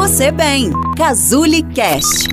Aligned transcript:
você 0.00 0.32
bem. 0.32 0.70
Cazuli 0.96 1.62
Cast. 1.74 2.30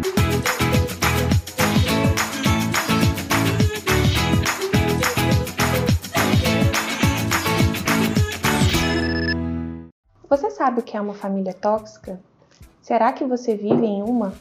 Você 10.29 10.49
sabe 10.49 10.79
o 10.79 10.81
que 10.81 10.95
é 10.95 11.01
uma 11.01 11.13
família 11.13 11.53
tóxica? 11.53 12.17
Será 12.81 13.11
que 13.11 13.25
você 13.25 13.53
vive 13.53 13.85
em 13.85 14.01
uma? 14.01 14.31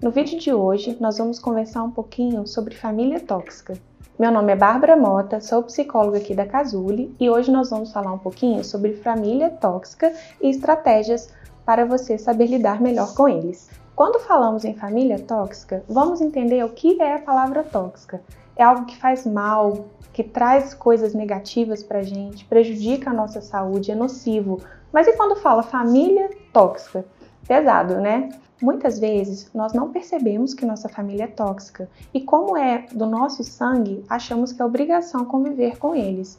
No 0.00 0.12
vídeo 0.12 0.38
de 0.38 0.54
hoje, 0.54 0.96
nós 1.00 1.18
vamos 1.18 1.40
conversar 1.40 1.82
um 1.82 1.90
pouquinho 1.90 2.46
sobre 2.46 2.76
família 2.76 3.18
tóxica. 3.18 3.74
Meu 4.16 4.30
nome 4.30 4.52
é 4.52 4.56
Bárbara 4.56 4.96
Mota, 4.96 5.40
sou 5.40 5.64
psicóloga 5.64 6.18
aqui 6.18 6.32
da 6.32 6.46
Casuli 6.46 7.12
e 7.18 7.28
hoje 7.28 7.50
nós 7.50 7.70
vamos 7.70 7.92
falar 7.92 8.12
um 8.12 8.18
pouquinho 8.18 8.62
sobre 8.62 8.94
família 8.94 9.50
tóxica 9.50 10.12
e 10.40 10.48
estratégias 10.48 11.36
para 11.68 11.84
você 11.84 12.16
saber 12.16 12.46
lidar 12.46 12.80
melhor 12.80 13.12
com 13.12 13.28
eles. 13.28 13.68
Quando 13.94 14.18
falamos 14.20 14.64
em 14.64 14.72
família 14.72 15.18
tóxica, 15.18 15.84
vamos 15.86 16.18
entender 16.18 16.64
o 16.64 16.70
que 16.70 16.98
é 16.98 17.16
a 17.16 17.18
palavra 17.18 17.62
tóxica. 17.62 18.22
É 18.56 18.64
algo 18.64 18.86
que 18.86 18.96
faz 18.96 19.26
mal, 19.26 19.84
que 20.10 20.24
traz 20.24 20.72
coisas 20.72 21.12
negativas 21.12 21.82
para 21.82 21.98
a 21.98 22.02
gente, 22.02 22.46
prejudica 22.46 23.10
a 23.10 23.12
nossa 23.12 23.42
saúde, 23.42 23.90
é 23.90 23.94
nocivo. 23.94 24.62
Mas 24.90 25.08
e 25.08 25.12
quando 25.12 25.36
fala 25.42 25.62
família 25.62 26.30
tóxica? 26.54 27.04
Pesado, 27.46 27.96
né? 27.96 28.30
Muitas 28.62 28.98
vezes 28.98 29.50
nós 29.52 29.74
não 29.74 29.92
percebemos 29.92 30.54
que 30.54 30.64
nossa 30.64 30.88
família 30.88 31.24
é 31.24 31.26
tóxica 31.26 31.86
e, 32.14 32.22
como 32.22 32.56
é 32.56 32.86
do 32.92 33.04
nosso 33.04 33.44
sangue, 33.44 34.02
achamos 34.08 34.54
que 34.54 34.62
é 34.62 34.64
obrigação 34.64 35.22
conviver 35.26 35.76
com 35.76 35.94
eles. 35.94 36.38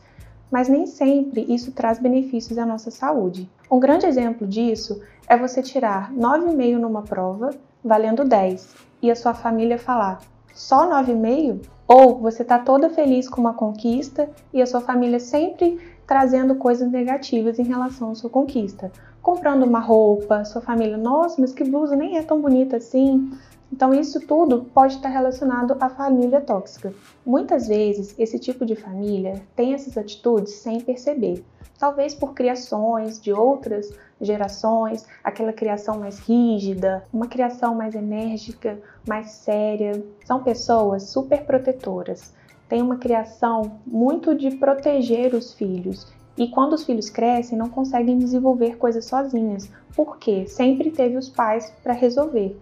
Mas 0.51 0.67
nem 0.67 0.85
sempre 0.85 1.45
isso 1.47 1.71
traz 1.71 1.99
benefícios 1.99 2.57
à 2.57 2.65
nossa 2.65 2.89
saúde. 2.89 3.49
Um 3.69 3.79
grande 3.79 4.05
exemplo 4.05 4.47
disso 4.47 5.01
é 5.27 5.37
você 5.37 5.61
tirar 5.61 6.11
9,5 6.13 6.77
numa 6.77 7.03
prova, 7.03 7.51
valendo 7.83 8.25
10, 8.25 8.75
e 9.01 9.11
a 9.11 9.15
sua 9.15 9.33
família 9.33 9.77
falar 9.77 10.19
só 10.53 10.89
9,5? 10.89 11.61
Ou 11.87 12.19
você 12.19 12.41
está 12.43 12.59
toda 12.59 12.89
feliz 12.89 13.27
com 13.29 13.41
uma 13.41 13.53
conquista 13.53 14.29
e 14.53 14.61
a 14.61 14.65
sua 14.65 14.81
família 14.81 15.19
sempre 15.19 15.79
trazendo 16.05 16.55
coisas 16.55 16.91
negativas 16.91 17.59
em 17.59 17.63
relação 17.63 18.11
à 18.11 18.15
sua 18.15 18.29
conquista 18.29 18.91
comprando 19.21 19.63
uma 19.63 19.79
roupa, 19.79 20.45
sua 20.45 20.61
família, 20.61 20.97
nossa, 20.97 21.39
mas 21.39 21.53
que 21.53 21.63
blusa 21.63 21.95
nem 21.95 22.17
é 22.17 22.23
tão 22.23 22.41
bonita 22.41 22.77
assim. 22.77 23.31
Então, 23.71 23.93
isso 23.93 24.19
tudo 24.21 24.65
pode 24.73 24.95
estar 24.95 25.09
relacionado 25.09 25.77
à 25.79 25.89
família 25.89 26.41
tóxica. 26.41 26.93
Muitas 27.25 27.67
vezes, 27.67 28.15
esse 28.17 28.39
tipo 28.39 28.65
de 28.65 28.75
família 28.75 29.41
tem 29.55 29.73
essas 29.73 29.97
atitudes 29.97 30.53
sem 30.53 30.81
perceber. 30.81 31.43
Talvez 31.77 32.13
por 32.13 32.33
criações 32.33 33.21
de 33.21 33.31
outras 33.31 33.93
gerações, 34.19 35.05
aquela 35.23 35.53
criação 35.53 35.99
mais 35.99 36.19
rígida, 36.19 37.05
uma 37.13 37.27
criação 37.27 37.75
mais 37.75 37.95
enérgica, 37.95 38.79
mais 39.07 39.31
séria. 39.31 40.03
São 40.25 40.43
pessoas 40.43 41.03
super 41.03 41.45
protetoras, 41.45 42.33
têm 42.67 42.81
uma 42.81 42.97
criação 42.97 43.79
muito 43.85 44.35
de 44.35 44.51
proteger 44.51 45.33
os 45.33 45.53
filhos 45.53 46.05
e 46.39 46.47
quando 46.47 46.71
os 46.71 46.85
filhos 46.85 47.09
crescem, 47.09 47.57
não 47.57 47.69
conseguem 47.69 48.17
desenvolver 48.17 48.77
coisas 48.77 49.03
sozinhas, 49.03 49.69
porque 49.93 50.47
sempre 50.47 50.89
teve 50.89 51.17
os 51.17 51.27
pais 51.27 51.69
para 51.83 51.91
resolver. 51.91 52.57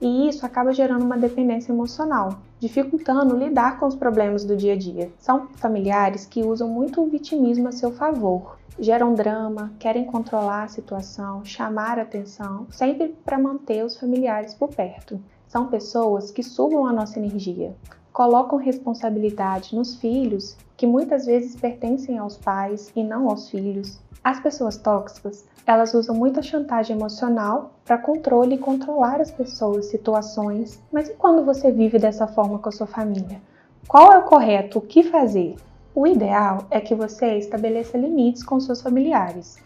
E 0.00 0.28
isso 0.28 0.46
acaba 0.46 0.72
gerando 0.72 1.04
uma 1.04 1.18
dependência 1.18 1.72
emocional, 1.72 2.38
dificultando 2.60 3.36
lidar 3.36 3.80
com 3.80 3.86
os 3.86 3.96
problemas 3.96 4.44
do 4.44 4.56
dia 4.56 4.74
a 4.74 4.76
dia. 4.76 5.10
São 5.18 5.48
familiares 5.56 6.24
que 6.24 6.44
usam 6.44 6.68
muito 6.68 7.02
o 7.02 7.08
vitimismo 7.08 7.66
a 7.66 7.72
seu 7.72 7.90
favor, 7.90 8.56
geram 8.78 9.14
drama, 9.14 9.72
querem 9.80 10.04
controlar 10.04 10.62
a 10.62 10.68
situação, 10.68 11.44
chamar 11.44 11.98
atenção, 11.98 12.68
sempre 12.70 13.16
para 13.24 13.36
manter 13.36 13.84
os 13.84 13.98
familiares 13.98 14.54
por 14.54 14.68
perto. 14.68 15.20
São 15.48 15.66
pessoas 15.66 16.30
que 16.30 16.44
sugam 16.44 16.86
a 16.86 16.92
nossa 16.92 17.18
energia, 17.18 17.74
colocam 18.18 18.58
responsabilidade 18.58 19.76
nos 19.76 19.94
filhos 19.94 20.56
que 20.76 20.88
muitas 20.88 21.24
vezes 21.24 21.54
pertencem 21.54 22.18
aos 22.18 22.36
pais 22.36 22.90
e 22.96 23.04
não 23.04 23.28
aos 23.28 23.48
filhos. 23.48 24.00
As 24.24 24.40
pessoas 24.40 24.76
tóxicas, 24.76 25.46
elas 25.64 25.94
usam 25.94 26.16
muita 26.16 26.42
chantagem 26.42 26.96
emocional 26.96 27.74
para 27.84 27.96
controle 27.96 28.56
e 28.56 28.58
controlar 28.58 29.20
as 29.20 29.30
pessoas, 29.30 29.86
situações. 29.86 30.82
Mas 30.92 31.08
e 31.08 31.14
quando 31.14 31.44
você 31.44 31.70
vive 31.70 31.96
dessa 31.96 32.26
forma 32.26 32.58
com 32.58 32.68
a 32.68 32.72
sua 32.72 32.88
família? 32.88 33.40
Qual 33.86 34.12
é 34.12 34.18
o 34.18 34.24
correto? 34.24 34.78
O 34.78 34.82
que 34.82 35.04
fazer? 35.04 35.54
O 35.94 36.04
ideal 36.04 36.66
é 36.72 36.80
que 36.80 36.96
você 36.96 37.38
estabeleça 37.38 37.96
limites 37.96 38.42
com 38.42 38.58
seus 38.58 38.82
familiares, 38.82 39.58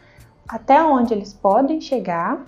até 0.46 0.82
onde 0.84 1.14
eles 1.14 1.32
podem 1.32 1.80
chegar 1.80 2.44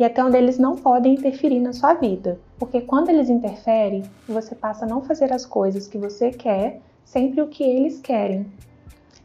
e 0.00 0.04
até 0.04 0.24
onde 0.24 0.38
eles 0.38 0.58
não 0.58 0.76
podem 0.76 1.12
interferir 1.12 1.60
na 1.60 1.74
sua 1.74 1.92
vida. 1.92 2.40
Porque 2.58 2.80
quando 2.80 3.10
eles 3.10 3.28
interferem, 3.28 4.02
você 4.26 4.54
passa 4.54 4.86
a 4.86 4.88
não 4.88 5.02
fazer 5.02 5.30
as 5.30 5.44
coisas 5.44 5.86
que 5.86 5.98
você 5.98 6.30
quer, 6.30 6.80
sempre 7.04 7.42
o 7.42 7.48
que 7.48 7.62
eles 7.62 8.00
querem. 8.00 8.46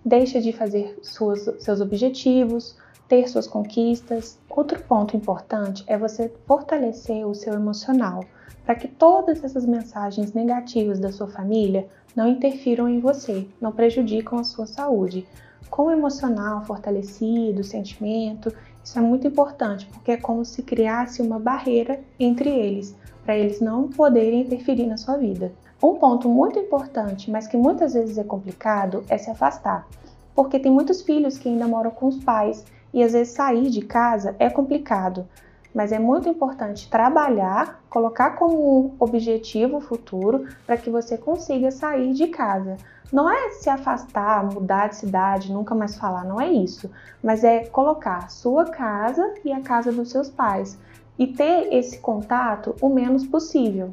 Deixa 0.03 0.41
de 0.41 0.51
fazer 0.51 0.99
suas, 1.01 1.49
seus 1.63 1.79
objetivos, 1.79 2.77
ter 3.07 3.25
suas 3.29 3.47
conquistas. 3.47 4.37
Outro 4.49 4.83
ponto 4.83 5.15
importante 5.15 5.81
é 5.87 5.97
você 5.97 6.29
fortalecer 6.45 7.25
o 7.25 7.33
seu 7.33 7.53
emocional, 7.53 8.25
para 8.65 8.75
que 8.75 8.89
todas 8.89 9.45
essas 9.45 9.65
mensagens 9.65 10.33
negativas 10.33 10.99
da 10.99 11.09
sua 11.09 11.27
família 11.27 11.87
não 12.13 12.27
interfiram 12.27 12.89
em 12.89 12.99
você, 12.99 13.47
não 13.61 13.71
prejudicam 13.71 14.39
a 14.39 14.43
sua 14.43 14.67
saúde. 14.67 15.25
Com 15.69 15.87
o 15.87 15.91
emocional 15.91 16.63
fortalecido, 16.63 17.61
o 17.61 17.63
sentimento 17.63 18.53
isso 18.85 18.99
é 18.99 19.01
muito 19.01 19.25
importante 19.25 19.87
porque 19.87 20.11
é 20.11 20.17
como 20.17 20.45
se 20.45 20.61
criasse 20.61 21.19
uma 21.19 21.39
barreira 21.39 21.99
entre 22.19 22.49
eles, 22.49 22.95
para 23.23 23.35
eles 23.35 23.59
não 23.59 23.87
poderem 23.87 24.41
interferir 24.41 24.85
na 24.85 24.95
sua 24.95 25.17
vida. 25.17 25.51
Um 25.81 25.95
ponto 25.95 26.29
muito 26.29 26.59
importante, 26.59 27.31
mas 27.31 27.47
que 27.47 27.57
muitas 27.57 27.95
vezes 27.95 28.19
é 28.19 28.23
complicado, 28.23 29.03
é 29.09 29.17
se 29.17 29.31
afastar, 29.31 29.87
porque 30.35 30.59
tem 30.59 30.71
muitos 30.71 31.01
filhos 31.01 31.35
que 31.35 31.49
ainda 31.49 31.67
moram 31.67 31.89
com 31.89 32.05
os 32.05 32.23
pais 32.23 32.63
e 32.93 33.01
às 33.01 33.13
vezes 33.13 33.33
sair 33.33 33.71
de 33.71 33.81
casa 33.81 34.35
é 34.37 34.51
complicado. 34.51 35.27
Mas 35.75 35.91
é 35.91 35.99
muito 35.99 36.29
importante 36.29 36.89
trabalhar, 36.89 37.83
colocar 37.89 38.31
como 38.37 38.95
objetivo 38.97 39.81
futuro 39.81 40.47
para 40.65 40.77
que 40.77 40.89
você 40.89 41.17
consiga 41.17 41.69
sair 41.69 42.13
de 42.13 42.27
casa. 42.27 42.77
Não 43.11 43.29
é 43.29 43.51
se 43.51 43.69
afastar, 43.69 44.45
mudar 44.45 44.87
de 44.87 44.95
cidade, 44.95 45.51
nunca 45.51 45.75
mais 45.75 45.97
falar, 45.97 46.23
não 46.23 46.39
é 46.39 46.49
isso. 46.49 46.89
Mas 47.21 47.43
é 47.43 47.65
colocar 47.65 48.29
sua 48.29 48.63
casa 48.65 49.33
e 49.43 49.51
a 49.51 49.59
casa 49.59 49.91
dos 49.91 50.09
seus 50.09 50.29
pais 50.29 50.79
e 51.19 51.27
ter 51.27 51.73
esse 51.73 51.99
contato 51.99 52.73
o 52.81 52.87
menos 52.87 53.25
possível. 53.25 53.91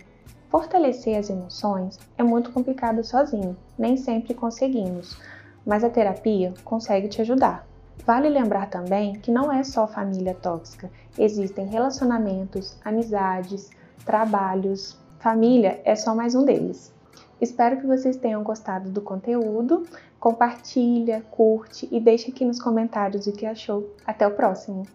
Fortalecer 0.51 1.19
as 1.19 1.31
emoções 1.31 1.99
é 2.17 2.23
muito 2.23 2.53
complicado 2.53 3.03
sozinho, 3.03 3.57
nem 3.77 3.97
sempre 3.97 4.35
conseguimos, 4.35 5.19
mas 5.67 5.83
a 5.83 5.91
terapia 5.91 6.55
consegue 6.65 7.09
te 7.09 7.23
ajudar. 7.23 7.72
Vale 8.05 8.29
lembrar 8.29 8.69
também 8.69 9.15
que 9.15 9.31
não 9.31 9.53
é 9.53 9.63
só 9.63 9.87
família 9.87 10.35
tóxica, 10.35 10.91
existem 11.17 11.67
relacionamentos, 11.67 12.77
amizades, 12.85 13.71
trabalhos. 14.05 14.99
Família 15.19 15.81
é 15.85 15.95
só 15.95 16.15
mais 16.15 16.35
um 16.35 16.45
deles. 16.45 16.93
Espero 17.41 17.81
que 17.81 17.87
vocês 17.87 18.17
tenham 18.17 18.43
gostado 18.43 18.91
do 18.91 19.01
conteúdo. 19.01 19.87
Compartilha, 20.19 21.23
curte 21.31 21.89
e 21.91 21.99
deixe 22.01 22.31
aqui 22.31 22.45
nos 22.45 22.61
comentários 22.61 23.27
o 23.27 23.33
que 23.33 23.47
achou. 23.47 23.89
Até 24.07 24.27
o 24.27 24.33
próximo! 24.33 24.87